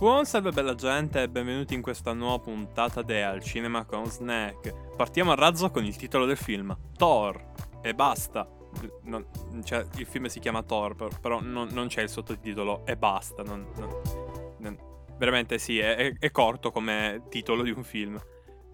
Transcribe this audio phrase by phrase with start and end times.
[0.00, 4.96] Buon salve bella gente e benvenuti in questa nuova puntata di Al Cinema con Snack.
[4.96, 8.48] Partiamo a razzo con il titolo del film, Thor, e basta.
[9.02, 9.26] Non,
[9.62, 13.42] cioè, il film si chiama Thor, però non, non c'è il sottotitolo e basta.
[13.42, 13.68] Non,
[15.18, 18.18] veramente sì, è, è corto come titolo di un film.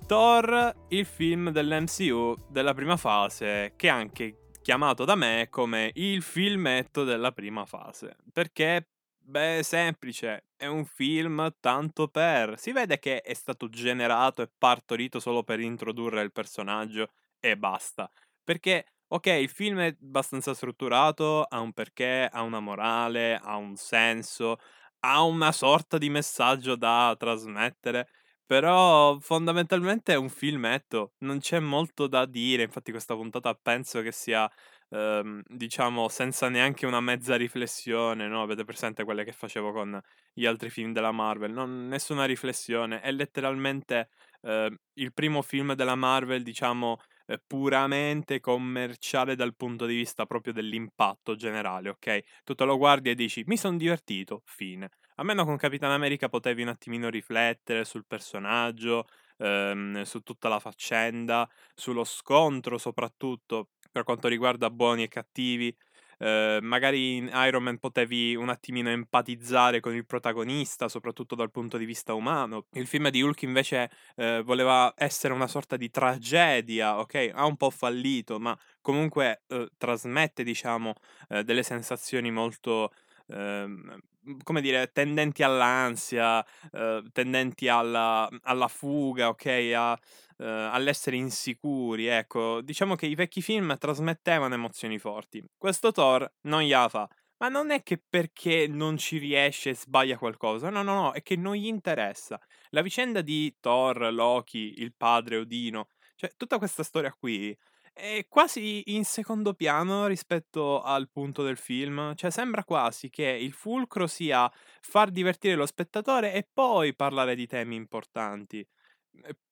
[0.06, 6.22] Thor, il film dell'MCU della prima fase, che è anche chiamato da me come il
[6.22, 8.14] filmetto della prima fase.
[8.32, 8.90] Perché
[9.28, 12.59] Beh, semplice, è un film tanto per.
[12.59, 18.10] Si vede che è stato generato e partorito solo per introdurre il personaggio e basta.
[18.43, 23.76] Perché, ok, il film è abbastanza strutturato, ha un perché, ha una morale, ha un
[23.76, 24.59] senso,
[25.01, 28.09] ha una sorta di messaggio da trasmettere.
[28.46, 34.13] Però fondamentalmente è un filmetto, non c'è molto da dire, infatti questa puntata penso che
[34.13, 34.48] sia
[34.90, 38.42] ehm, diciamo, senza neanche una mezza riflessione, no?
[38.42, 40.01] Avete presente quelle che facevo con
[40.32, 41.52] gli altri film della Marvel?
[41.52, 44.09] Non, nessuna riflessione, è letteralmente
[44.42, 50.52] eh, il primo film della Marvel, diciamo, eh, puramente commerciale dal punto di vista proprio
[50.52, 52.20] dell'impatto generale, ok?
[52.45, 54.90] Tu te lo guardi e dici, mi sono divertito, fine.
[55.16, 59.07] A meno con Capitan America potevi un attimino riflettere sul personaggio,
[59.38, 65.75] ehm, su tutta la faccenda, sullo scontro soprattutto per quanto riguarda buoni e cattivi.
[66.19, 71.78] Eh, magari in Iron Man potevi un attimino empatizzare con il protagonista, soprattutto dal punto
[71.78, 72.66] di vista umano.
[72.72, 77.30] Il film di Hulk invece eh, voleva essere una sorta di tragedia, ok?
[77.32, 80.92] Ha un po' fallito, ma comunque eh, trasmette, diciamo,
[81.30, 82.92] eh, delle sensazioni molto
[83.28, 83.98] ehm,
[84.42, 89.47] come dire, tendenti all'ansia, eh, tendenti alla, alla, fuga, ok?
[89.75, 89.98] A,
[90.38, 92.60] eh, all'essere insicuri, ecco.
[92.60, 95.44] Diciamo che i vecchi film trasmettevano emozioni forti.
[95.56, 97.09] Questo Thor non gliela fa.
[97.38, 101.36] Ma non è che perché non ci riesce sbaglia qualcosa, no, no, no, è che
[101.36, 102.41] non gli interessa.
[102.70, 107.54] La vicenda di Thor, Loki, il padre Odino, cioè tutta questa storia qui
[107.98, 112.14] è quasi in secondo piano rispetto al punto del film.
[112.14, 114.50] Cioè, sembra quasi che il fulcro sia
[114.82, 118.66] far divertire lo spettatore e poi parlare di temi importanti.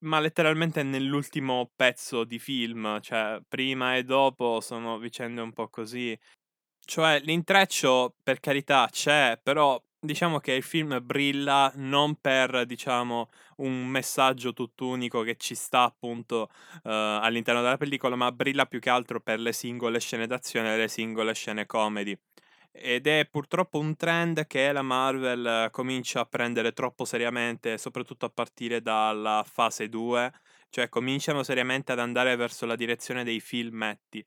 [0.01, 6.19] Ma letteralmente nell'ultimo pezzo di film, cioè prima e dopo sono vicende un po' così.
[6.87, 13.87] Cioè, l'intreccio, per carità, c'è, però diciamo che il film brilla non per, diciamo, un
[13.87, 16.51] messaggio tutt'unico che ci sta appunto
[16.83, 20.77] uh, all'interno della pellicola, ma brilla più che altro per le singole scene d'azione e
[20.77, 22.17] le singole scene comedy.
[22.77, 28.31] Ed è purtroppo un trend che la Marvel comincia a prendere troppo seriamente, soprattutto a
[28.31, 30.33] partire dalla fase 2,
[30.71, 34.27] cioè cominciano seriamente ad andare verso la direzione dei filmetti.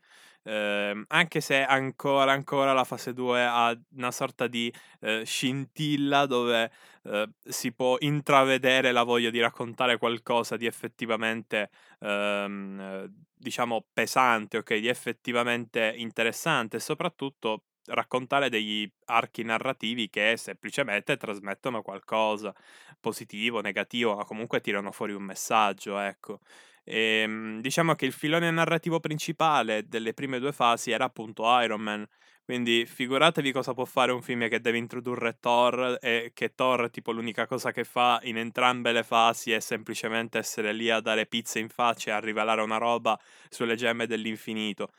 [0.49, 6.71] Eh, anche se ancora, ancora la fase 2 ha una sorta di eh, scintilla dove
[7.03, 11.69] eh, si può intravedere la voglia di raccontare qualcosa di effettivamente,
[11.99, 14.75] ehm, diciamo, pesante, ok?
[14.77, 22.53] Di effettivamente interessante e soprattutto raccontare degli archi narrativi che semplicemente trasmettono qualcosa
[22.99, 26.39] positivo, negativo, ma comunque tirano fuori un messaggio, ecco.
[26.89, 31.81] E, ehm, diciamo che il filone narrativo principale delle prime due fasi era appunto Iron
[31.81, 32.07] Man.
[32.45, 37.11] Quindi figuratevi cosa può fare un film che deve introdurre Thor e che Thor, tipo,
[37.11, 41.59] l'unica cosa che fa in entrambe le fasi è semplicemente essere lì a dare pizze
[41.59, 43.19] in faccia e a rivelare una roba
[43.49, 44.91] sulle gemme dell'infinito.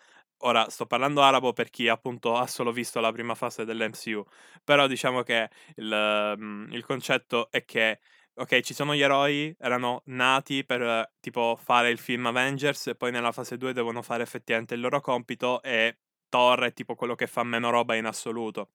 [0.42, 4.24] Ora sto parlando arabo per chi appunto ha solo visto la prima fase dell'MCU,
[4.62, 7.98] però diciamo che il, mm, il concetto è che
[8.38, 13.10] ok, ci sono gli eroi, erano nati per tipo fare il film Avengers e poi
[13.10, 15.98] nella fase 2 devono fare effettivamente il loro compito e
[16.28, 18.72] Thor è tipo quello che fa meno roba in assoluto.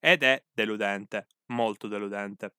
[0.00, 2.54] Ed è deludente, molto deludente.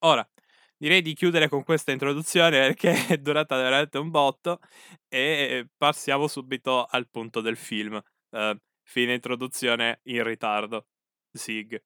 [0.00, 0.28] Ora,
[0.76, 4.60] direi di chiudere con questa introduzione perché è durata veramente un botto
[5.08, 8.00] e passiamo subito al punto del film.
[8.30, 10.86] Uh, fine introduzione in ritardo.
[11.32, 11.82] Sig.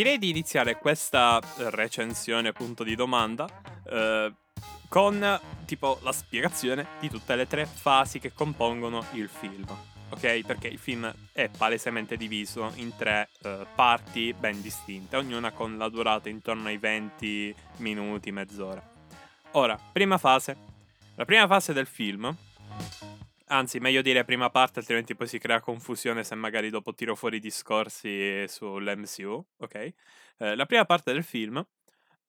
[0.00, 3.46] Direi di iniziare questa recensione, punto di domanda,
[3.84, 4.32] eh,
[4.88, 5.40] con
[5.70, 9.64] tipo la spiegazione di tutte le tre fasi che compongono il film.
[10.08, 10.44] Ok?
[10.44, 15.88] Perché il film è palesemente diviso in tre eh, parti ben distinte, ognuna con la
[15.88, 18.82] durata intorno ai 20 minuti, mezz'ora.
[19.52, 20.56] Ora, prima fase,
[21.14, 22.34] La prima fase del film,
[23.48, 27.38] anzi meglio dire prima parte altrimenti poi si crea confusione se magari dopo tiro fuori
[27.38, 29.74] discorsi sull'MCU, ok?
[30.38, 31.64] Eh, la prima parte del film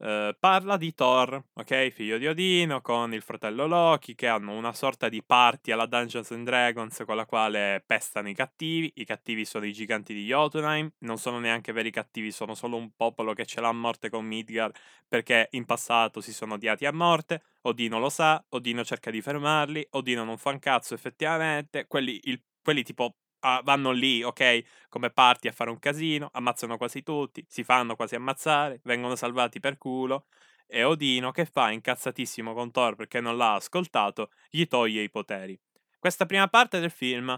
[0.03, 1.89] Uh, parla di Thor, ok?
[1.89, 6.31] Figlio di Odino, con il fratello Loki, che hanno una sorta di party alla Dungeons
[6.31, 8.91] and Dragons con la quale pestano i cattivi.
[8.95, 12.89] I cattivi sono i giganti di Jotunheim, non sono neanche veri cattivi, sono solo un
[12.95, 14.71] popolo che ce l'ha a morte con Midgar
[15.07, 17.43] perché in passato si sono odiati a morte.
[17.61, 21.85] Odino lo sa, Odino cerca di fermarli, Odino non fa un cazzo effettivamente.
[21.85, 26.77] Quelli, il, quelli tipo ah, vanno lì, ok, come parti a fare un casino, ammazzano
[26.77, 30.25] quasi tutti, si fanno quasi ammazzare, vengono salvati per culo.
[30.67, 35.59] E Odino, che fa incazzatissimo con Thor perché non l'ha ascoltato, gli toglie i poteri.
[35.99, 37.37] Questa prima parte del film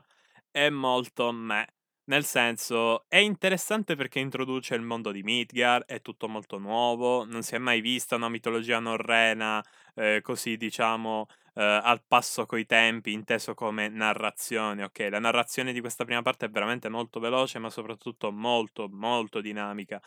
[0.52, 1.68] è molto meh.
[2.06, 7.44] Nel senso, è interessante perché introduce il mondo di Midgar, è tutto molto nuovo, non
[7.44, 9.64] si è mai vista una mitologia norrena
[9.96, 15.08] eh, così, diciamo, eh, al passo coi tempi, inteso come narrazione, ok?
[15.10, 20.02] La narrazione di questa prima parte è veramente molto veloce, ma soprattutto molto, molto dinamica.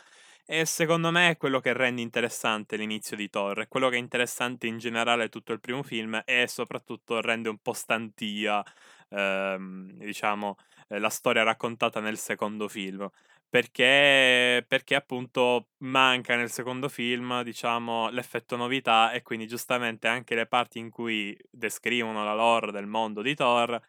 [0.48, 3.98] E secondo me è quello che rende interessante l'inizio di Thor, è quello che è
[3.98, 8.62] interessante in generale tutto il primo film e soprattutto rende un po' stantia,
[9.08, 10.56] ehm, diciamo,
[10.88, 13.08] eh, la storia raccontata nel secondo film.
[13.48, 20.46] Perché, perché appunto manca nel secondo film, diciamo, l'effetto novità e quindi giustamente anche le
[20.46, 23.80] parti in cui descrivono la lore del mondo di Thor,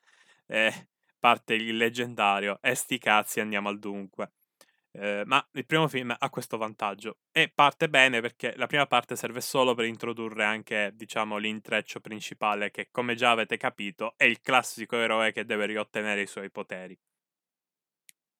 [0.47, 0.87] eh,
[1.19, 4.31] parte il leggendario e sti cazzi andiamo al dunque.
[4.91, 9.15] Eh, ma il primo film ha questo vantaggio e parte bene perché la prima parte
[9.15, 14.41] serve solo per introdurre anche, diciamo, l'intreccio principale che, come già avete capito, è il
[14.41, 16.97] classico eroe che deve riottenere i suoi poteri.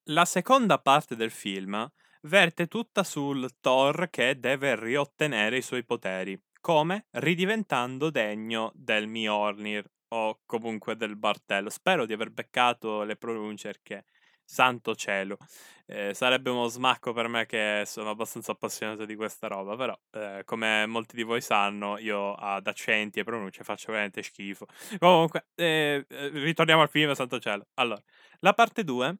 [0.09, 1.85] La seconda parte del film
[2.21, 6.41] verte tutta sul Thor che deve riottenere i suoi poteri.
[6.61, 7.07] Come?
[7.11, 11.69] Ridiventando degno del Mjolnir o comunque del Bartello.
[11.69, 14.05] Spero di aver beccato le pronunce perché
[14.45, 15.37] santo cielo.
[15.85, 20.43] Eh, sarebbe uno smacco per me che sono abbastanza appassionato di questa roba, però eh,
[20.45, 24.67] come molti di voi sanno, io ad accenti e pronunce faccio veramente schifo.
[24.99, 27.67] Comunque, eh, eh ritorniamo al film, santo cielo.
[27.73, 28.01] Allora,
[28.39, 29.17] la parte 2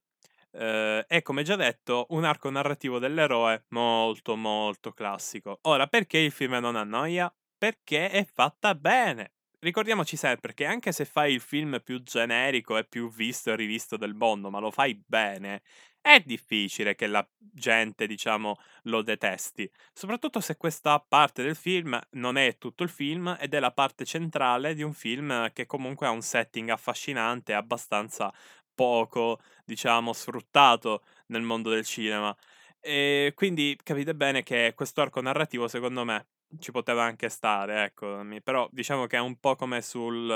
[0.57, 5.59] eh, è come già detto un arco narrativo dell'eroe molto molto classico.
[5.63, 7.33] Ora, perché il film non annoia?
[7.57, 12.85] Perché è fatta bene ricordiamoci sempre che anche se fai il film più generico e
[12.85, 15.61] più visto e rivisto del mondo, ma lo fai bene,
[16.01, 19.69] è difficile che la gente, diciamo, lo detesti.
[19.93, 24.05] Soprattutto se questa parte del film non è tutto il film ed è la parte
[24.05, 28.31] centrale di un film che comunque ha un setting affascinante e abbastanza
[28.73, 32.35] poco, diciamo, sfruttato nel mondo del cinema.
[32.79, 36.27] E quindi capite bene che questo arco narrativo, secondo me,
[36.59, 40.29] ci poteva anche stare, ecco, però diciamo che è un po' come sul,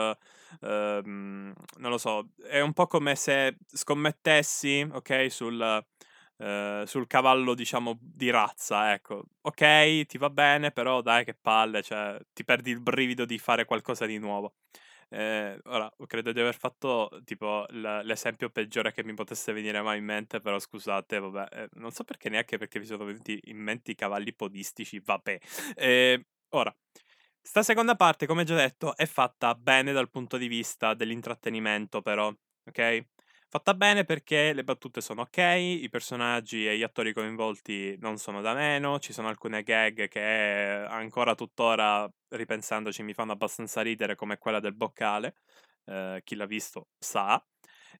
[0.61, 5.85] ehm, non lo so, è un po' come se scommettessi, ok, sul,
[6.37, 11.81] eh, sul cavallo, diciamo, di razza, ecco, ok, ti va bene, però dai che palle,
[11.81, 14.53] cioè, ti perdi il brivido di fare qualcosa di nuovo.
[15.13, 19.97] Eh, ora, credo di aver fatto tipo l- l'esempio peggiore che mi potesse venire mai
[19.97, 23.57] in mente, però scusate, vabbè, eh, non so perché neanche perché vi sono venuti in
[23.57, 25.37] mente i cavalli podistici, vabbè.
[25.75, 26.73] Eh, ora,
[27.41, 32.33] sta seconda parte, come già detto, è fatta bene dal punto di vista dell'intrattenimento, però,
[32.65, 33.05] ok?
[33.53, 38.39] Fatta bene perché le battute sono ok, i personaggi e gli attori coinvolti non sono
[38.39, 40.21] da meno, ci sono alcune gag che
[40.87, 45.35] ancora tuttora, ripensandoci, mi fanno abbastanza ridere come quella del boccale,
[45.83, 47.45] eh, chi l'ha visto sa.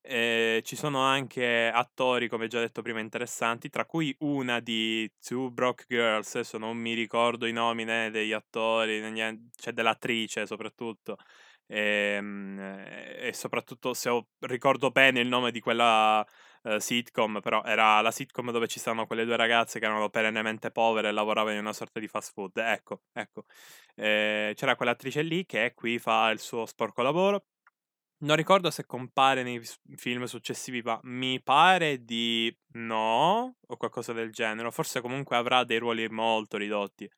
[0.02, 5.52] Eh, ci sono anche attori, come già detto prima, interessanti, tra cui una di Two
[5.52, 11.18] Broke Girls, adesso non mi ricordo i nomi né degli attori, c'è cioè dell'attrice soprattutto,
[11.72, 12.60] e, ehm,
[13.18, 16.26] e soprattutto se ho, ricordo bene il nome di quella
[16.64, 20.70] uh, sitcom, però era la sitcom dove ci stavano quelle due ragazze che erano perennemente
[20.72, 22.58] povere e lavoravano in una sorta di fast food.
[22.58, 23.46] Ecco, ecco.
[23.96, 27.46] Eh, c'era quell'attrice lì che qui fa il suo sporco lavoro.
[28.24, 29.62] Non ricordo se compare nei
[29.96, 34.70] film successivi, ma mi pare di no, o qualcosa del genere.
[34.72, 37.10] Forse comunque avrà dei ruoli molto ridotti.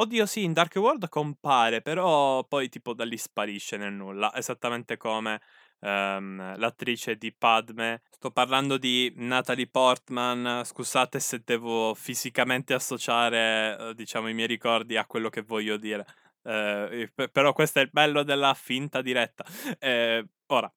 [0.00, 4.96] Oddio, sì, in Dark World compare, però poi tipo da lì sparisce nel nulla, esattamente
[4.96, 5.40] come
[5.80, 8.02] um, l'attrice di Padme.
[8.08, 14.96] Sto parlando di Natalie Portman, scusate se devo fisicamente associare, uh, diciamo, i miei ricordi
[14.96, 16.06] a quello che voglio dire.
[16.42, 19.44] Uh, però questo è il bello della finta diretta.
[19.80, 20.72] Uh, ora,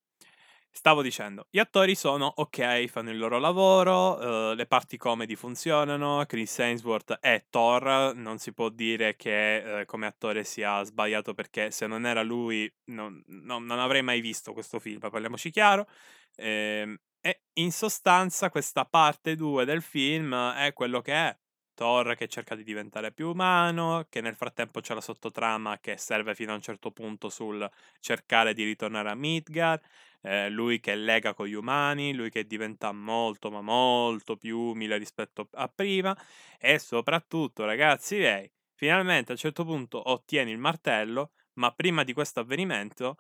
[0.74, 6.24] Stavo dicendo, gli attori sono ok, fanno il loro lavoro, uh, le parti comedy funzionano,
[6.26, 11.72] Chris Ainsworth è Thor, non si può dire che uh, come attore sia sbagliato perché
[11.72, 15.88] se non era lui non, non, non avrei mai visto questo film, parliamoci chiaro.
[16.36, 21.38] Eh, e in sostanza questa parte 2 del film è quello che è.
[21.74, 26.36] Thor che cerca di diventare più umano, che nel frattempo c'è la sottotrama che serve
[26.36, 27.68] fino a un certo punto sul
[28.00, 29.82] cercare di ritornare a Midgard,
[30.22, 34.98] eh, lui che lega con gli umani, lui che diventa molto ma molto più umile
[34.98, 36.16] rispetto a prima
[36.60, 42.14] e soprattutto ragazzi miei, finalmente a un certo punto ottieni il martello, ma prima di
[42.14, 43.18] questo avvenimento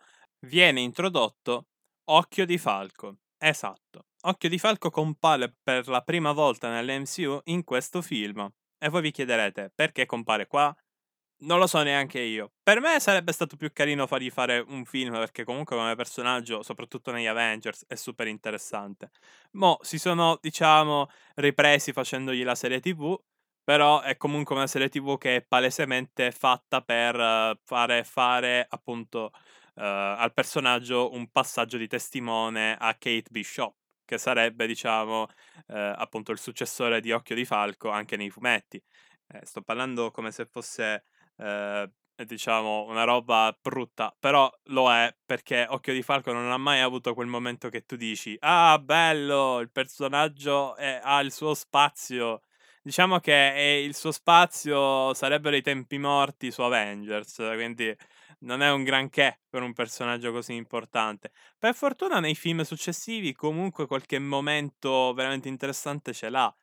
[0.48, 1.67] viene introdotto
[2.05, 3.17] Occhio di Falco.
[3.38, 4.05] Esatto.
[4.22, 8.48] Occhio di Falco compare per la prima volta nell'MCU in questo film.
[8.77, 10.75] E voi vi chiederete perché compare qua?
[11.43, 12.51] Non lo so neanche io.
[12.62, 17.12] Per me sarebbe stato più carino fargli fare un film perché comunque come personaggio, soprattutto
[17.12, 19.10] negli Avengers, è super interessante.
[19.53, 23.19] Mo si sono, diciamo, ripresi facendogli la serie TV,
[23.63, 29.31] però è comunque una serie TV che è palesemente fatta per uh, fare fare appunto
[29.33, 33.74] uh, al personaggio un passaggio di testimone a Kate Bishop
[34.05, 35.25] che sarebbe, diciamo,
[35.67, 38.81] eh, appunto il successore di Occhio di Falco anche nei fumetti.
[39.27, 41.05] Eh, sto parlando come se fosse,
[41.41, 41.91] eh,
[42.25, 47.13] diciamo, una roba brutta, però lo è perché Occhio di Falco non ha mai avuto
[47.13, 52.41] quel momento che tu dici, ah, bello, il personaggio è, ha il suo spazio.
[52.83, 57.95] Diciamo che il suo spazio sarebbero i tempi morti su Avengers, quindi
[58.39, 61.31] non è un granché per un personaggio così importante.
[61.60, 66.53] Per fortuna nei film successivi comunque qualche momento veramente interessante ce l'ha.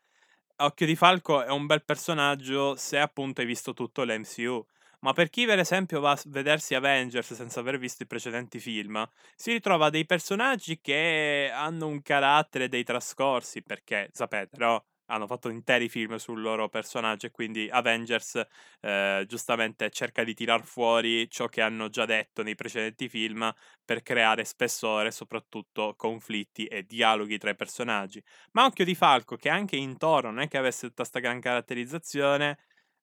[0.61, 4.65] Occhio di Falco è un bel personaggio se appunto hai visto tutto l'MCU.
[5.01, 9.09] Ma per chi per esempio va a vedersi Avengers senza aver visto i precedenti film,
[9.37, 14.85] si ritrova dei personaggi che hanno un carattere dei trascorsi, perché sapete, no?
[15.09, 18.43] Hanno fatto interi film sul loro personaggio e quindi Avengers
[18.81, 23.53] eh, giustamente cerca di tirar fuori ciò che hanno già detto nei precedenti film
[23.85, 28.23] per creare spessore, soprattutto conflitti e dialoghi tra i personaggi.
[28.53, 31.41] Ma Occhio di Falco, che anche in Toro non è che avesse tutta questa gran
[31.41, 32.59] caratterizzazione,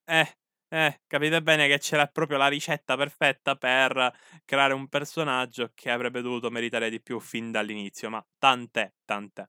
[0.05, 0.37] eh,
[0.69, 4.11] eh, capite bene che c'era proprio la ricetta perfetta per
[4.45, 9.47] creare un personaggio che avrebbe dovuto meritare di più fin dall'inizio, ma tant'è, tant'è.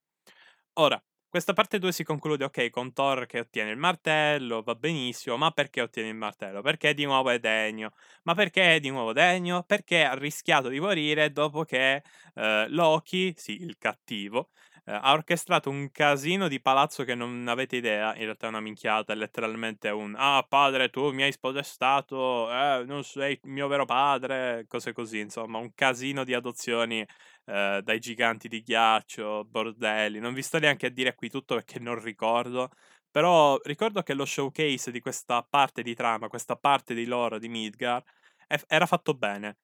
[0.74, 1.02] Ora,
[1.36, 5.50] questa parte 2 si conclude, ok, con Thor che ottiene il martello, va benissimo, ma
[5.50, 6.62] perché ottiene il martello?
[6.62, 7.92] Perché di nuovo è degno.
[8.22, 9.62] Ma perché è di nuovo degno?
[9.62, 12.02] Perché ha rischiato di morire dopo che
[12.36, 14.48] eh, Loki, sì, il cattivo,
[14.86, 18.60] eh, ha orchestrato un casino di palazzo che non avete idea, in realtà è una
[18.60, 23.68] minchiata, è letteralmente un ah padre tu mi hai spodestato, eh, non sei il mio
[23.68, 27.06] vero padre, cose così, insomma, un casino di adozioni
[27.46, 31.78] eh, dai giganti di ghiaccio, bordelli, non vi sto neanche a dire qui tutto perché
[31.78, 32.70] non ricordo,
[33.10, 37.48] però ricordo che lo showcase di questa parte di trama, questa parte di lore di
[37.48, 38.02] Midgar,
[38.68, 39.56] era fatto bene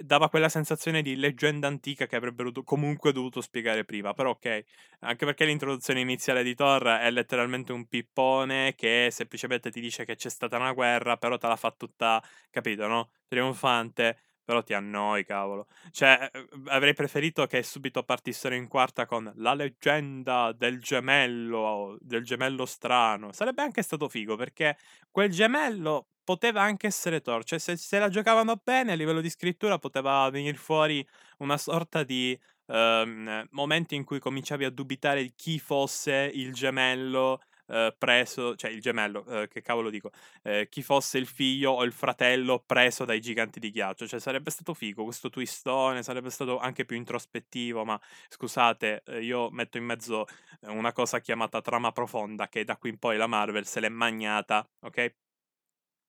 [0.00, 4.12] dava quella sensazione di leggenda antica che avrebbero do- comunque dovuto spiegare prima.
[4.14, 4.62] Però, ok,
[5.00, 10.14] anche perché l'introduzione iniziale di Thor è letteralmente un pippone che semplicemente ti dice che
[10.14, 13.10] c'è stata una guerra, però te la fa tutta, capito, no?
[13.26, 14.18] Trionfante.
[14.48, 15.66] Però ti annoi, cavolo.
[15.90, 22.24] Cioè, eh, avrei preferito che subito partissero in quarta con la leggenda del gemello, del
[22.24, 23.30] gemello strano.
[23.32, 24.78] Sarebbe anche stato figo, perché
[25.10, 27.44] quel gemello poteva anche essere Thor.
[27.44, 31.06] Cioè, se, se la giocavano bene a livello di scrittura, poteva venire fuori
[31.40, 32.38] una sorta di
[32.68, 38.80] um, momento in cui cominciavi a dubitare chi fosse il gemello eh, preso, cioè il
[38.80, 40.10] gemello, eh, che cavolo dico,
[40.42, 44.50] eh, chi fosse il figlio o il fratello preso dai giganti di ghiaccio, cioè sarebbe
[44.50, 49.84] stato figo questo twistone, sarebbe stato anche più introspettivo, ma scusate, eh, io metto in
[49.84, 50.26] mezzo
[50.62, 53.88] eh, una cosa chiamata trama profonda che da qui in poi la Marvel se l'è
[53.88, 55.14] magnata, ok?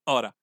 [0.05, 0.33] Ora,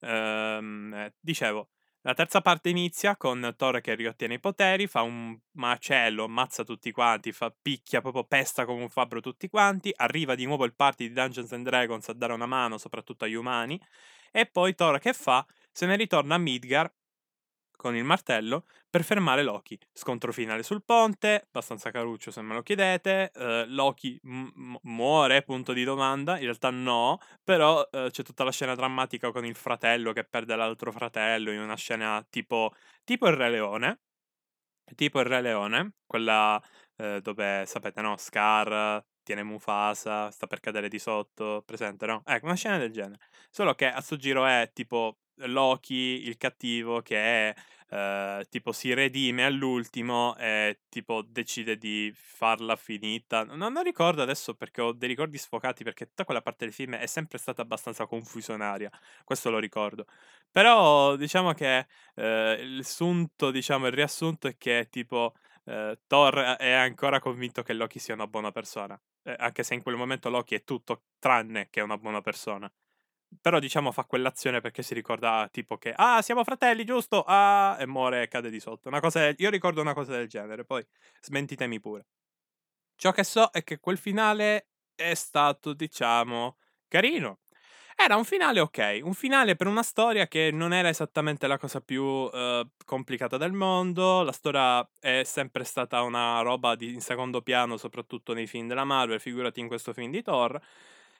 [0.00, 1.70] ehm, dicevo,
[2.06, 6.92] la terza parte inizia con Thor che riottiene i poteri, fa un macello, ammazza tutti
[6.92, 11.08] quanti, fa picchia, proprio pesta come un fabbro tutti quanti, arriva di nuovo il party
[11.08, 13.80] di Dungeons and Dragons a dare una mano soprattutto agli umani,
[14.30, 15.46] e poi Thor che fa?
[15.72, 16.92] Se ne ritorna a Midgar
[17.84, 19.78] con il martello per fermare Loki.
[19.92, 23.30] Scontro finale sul ponte, abbastanza caruccio se me lo chiedete.
[23.34, 26.38] Uh, Loki m- muore, punto di domanda.
[26.38, 30.56] In realtà no, però uh, c'è tutta la scena drammatica con il fratello che perde
[30.56, 32.74] l'altro fratello in una scena tipo,
[33.04, 34.00] tipo il Re Leone.
[34.94, 36.62] Tipo il Re Leone, quella
[36.96, 42.22] uh, dove, sapete, no, Scar tiene Mufasa, sta per cadere di sotto, presente, no?
[42.24, 43.20] Ecco, una scena del genere.
[43.50, 45.94] Solo che a sto giro è tipo Loki,
[46.26, 47.54] il cattivo, che è
[47.90, 53.44] eh, tipo si redime all'ultimo e tipo decide di farla finita.
[53.44, 56.94] Non, non ricordo adesso perché ho dei ricordi sfocati perché tutta quella parte del film
[56.96, 58.90] è sempre stata abbastanza confusionaria,
[59.24, 60.06] questo lo ricordo.
[60.50, 66.72] Però diciamo che eh, il sunto, diciamo il riassunto è che tipo eh, Thor è
[66.72, 70.54] ancora convinto che Loki sia una buona persona, eh, anche se in quel momento Loki
[70.54, 72.70] è tutto tranne che una buona persona.
[73.40, 77.86] Però diciamo fa quell'azione perché si ricorda tipo che ah siamo fratelli giusto ah e
[77.86, 78.88] muore e cade di sotto.
[78.88, 79.34] Una cosa del...
[79.38, 80.84] io ricordo una cosa del genere, poi
[81.20, 82.06] smentitemi pure.
[82.96, 87.40] Ciò che so è che quel finale è stato diciamo carino.
[87.96, 91.80] Era un finale ok, un finale per una storia che non era esattamente la cosa
[91.80, 97.40] più uh, complicata del mondo, la storia è sempre stata una roba di, in secondo
[97.40, 100.60] piano, soprattutto nei film della Marvel, figurati in questo film di Thor,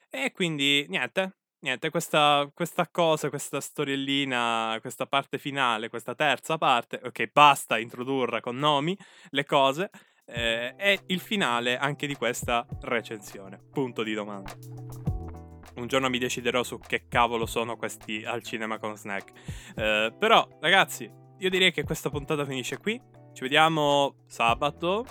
[0.09, 6.99] e quindi niente, niente, questa, questa cosa, questa storiellina, questa parte finale, questa terza parte,
[7.03, 8.97] ok, basta introdurre con nomi
[9.29, 9.89] le cose,
[10.25, 13.59] eh, è il finale anche di questa recensione.
[13.71, 14.53] Punto di domanda.
[15.75, 19.31] Un giorno mi deciderò su che cavolo sono questi al cinema con snack.
[19.75, 22.99] Eh, però, ragazzi, io direi che questa puntata finisce qui.
[23.33, 25.05] Ci vediamo sabato.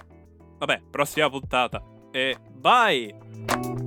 [0.59, 1.83] Vabbè, prossima puntata.
[2.11, 3.84] E bye!